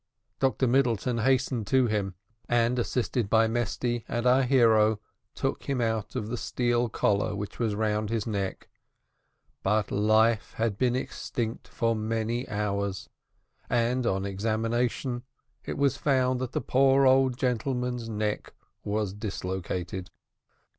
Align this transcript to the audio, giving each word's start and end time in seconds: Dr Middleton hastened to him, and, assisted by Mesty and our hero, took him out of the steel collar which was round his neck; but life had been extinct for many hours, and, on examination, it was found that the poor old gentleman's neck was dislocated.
Dr 0.39 0.65
Middleton 0.65 1.19
hastened 1.19 1.67
to 1.67 1.85
him, 1.85 2.15
and, 2.49 2.79
assisted 2.79 3.29
by 3.29 3.47
Mesty 3.47 4.03
and 4.07 4.25
our 4.25 4.41
hero, 4.41 4.99
took 5.35 5.65
him 5.65 5.79
out 5.79 6.15
of 6.15 6.27
the 6.27 6.37
steel 6.37 6.89
collar 6.89 7.35
which 7.35 7.59
was 7.59 7.75
round 7.75 8.09
his 8.09 8.25
neck; 8.25 8.67
but 9.61 9.91
life 9.91 10.53
had 10.53 10.75
been 10.75 10.95
extinct 10.95 11.67
for 11.67 11.95
many 11.95 12.49
hours, 12.49 13.09
and, 13.69 14.07
on 14.07 14.25
examination, 14.25 15.21
it 15.65 15.77
was 15.77 15.97
found 15.97 16.39
that 16.39 16.53
the 16.53 16.61
poor 16.61 17.05
old 17.05 17.37
gentleman's 17.37 18.09
neck 18.09 18.55
was 18.83 19.13
dislocated. 19.13 20.09